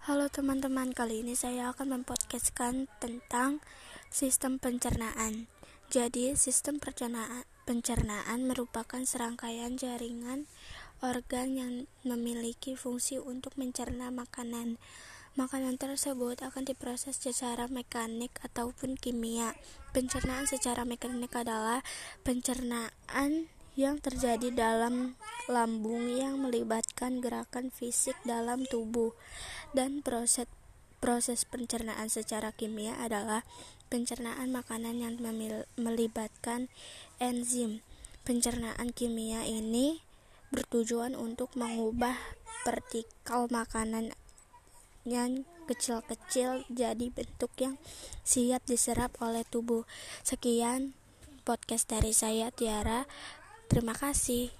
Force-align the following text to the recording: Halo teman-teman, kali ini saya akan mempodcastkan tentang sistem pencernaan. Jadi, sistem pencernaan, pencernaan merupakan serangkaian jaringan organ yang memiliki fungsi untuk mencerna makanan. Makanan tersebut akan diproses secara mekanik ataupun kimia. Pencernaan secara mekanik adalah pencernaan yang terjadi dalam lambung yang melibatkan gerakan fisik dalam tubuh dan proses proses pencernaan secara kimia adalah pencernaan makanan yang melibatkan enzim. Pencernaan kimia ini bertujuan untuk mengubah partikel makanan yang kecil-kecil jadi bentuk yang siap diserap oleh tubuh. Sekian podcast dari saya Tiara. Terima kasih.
Halo 0.00 0.32
teman-teman, 0.32 0.96
kali 0.96 1.20
ini 1.20 1.36
saya 1.36 1.76
akan 1.76 2.00
mempodcastkan 2.00 2.88
tentang 3.04 3.60
sistem 4.08 4.56
pencernaan. 4.56 5.44
Jadi, 5.92 6.32
sistem 6.40 6.80
pencernaan, 6.80 7.44
pencernaan 7.68 8.48
merupakan 8.48 9.04
serangkaian 9.04 9.76
jaringan 9.76 10.48
organ 11.04 11.52
yang 11.52 11.72
memiliki 12.00 12.80
fungsi 12.80 13.20
untuk 13.20 13.60
mencerna 13.60 14.08
makanan. 14.08 14.80
Makanan 15.36 15.76
tersebut 15.76 16.48
akan 16.48 16.64
diproses 16.64 17.20
secara 17.20 17.68
mekanik 17.68 18.32
ataupun 18.40 18.96
kimia. 18.96 19.52
Pencernaan 19.92 20.48
secara 20.48 20.88
mekanik 20.88 21.36
adalah 21.36 21.84
pencernaan 22.24 23.52
yang 23.76 24.00
terjadi 24.00 24.48
dalam 24.48 25.20
lambung 25.50 26.06
yang 26.06 26.38
melibatkan 26.38 27.18
gerakan 27.18 27.74
fisik 27.74 28.14
dalam 28.22 28.62
tubuh 28.70 29.12
dan 29.74 30.00
proses 30.00 30.46
proses 31.02 31.48
pencernaan 31.48 32.08
secara 32.12 32.54
kimia 32.54 32.94
adalah 33.02 33.42
pencernaan 33.90 34.54
makanan 34.54 35.02
yang 35.02 35.14
melibatkan 35.74 36.70
enzim. 37.18 37.82
Pencernaan 38.22 38.94
kimia 38.94 39.42
ini 39.44 40.00
bertujuan 40.54 41.18
untuk 41.18 41.50
mengubah 41.58 42.14
partikel 42.62 43.50
makanan 43.50 44.14
yang 45.04 45.44
kecil-kecil 45.66 46.66
jadi 46.70 47.06
bentuk 47.10 47.52
yang 47.60 47.76
siap 48.24 48.62
diserap 48.64 49.14
oleh 49.20 49.42
tubuh. 49.48 49.88
Sekian 50.24 50.94
podcast 51.44 51.90
dari 51.90 52.14
saya 52.14 52.54
Tiara. 52.54 53.10
Terima 53.66 53.92
kasih. 53.92 54.48